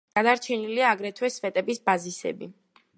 [0.17, 2.53] გადარჩენილია აგრეთვე სვეტების ბაზისები.